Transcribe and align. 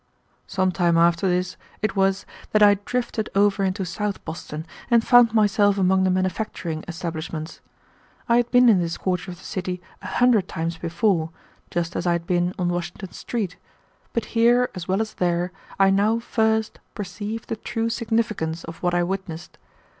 Some 0.47 0.71
time 0.71 0.97
after 0.97 1.27
this 1.29 1.57
it 1.83 1.95
was 1.95 2.25
that 2.53 2.63
I 2.63 2.73
drifted 2.85 3.29
over 3.35 3.63
into 3.63 3.85
South 3.85 4.25
Boston 4.25 4.65
and 4.89 5.05
found 5.05 5.31
myself 5.35 5.77
among 5.77 6.05
the 6.05 6.09
manufacturing 6.09 6.83
establishments. 6.87 7.61
I 8.27 8.37
had 8.37 8.49
been 8.49 8.67
in 8.67 8.79
this 8.79 8.97
quarter 8.97 9.29
of 9.29 9.37
the 9.37 9.43
city 9.43 9.79
a 10.01 10.07
hundred 10.07 10.47
times 10.47 10.79
before, 10.79 11.29
just 11.69 11.95
as 11.95 12.07
I 12.07 12.13
had 12.13 12.25
been 12.25 12.55
on 12.57 12.69
Washington 12.69 13.11
Street, 13.11 13.57
but 14.11 14.25
here, 14.33 14.71
as 14.73 14.87
well 14.87 15.01
as 15.01 15.13
there, 15.13 15.51
I 15.77 15.91
now 15.91 16.17
first 16.17 16.79
perceived 16.95 17.47
the 17.47 17.55
true 17.55 17.91
significance 17.91 18.63
of 18.63 18.81
what 18.81 18.95
I 18.95 19.03
witnessed. 19.03 19.59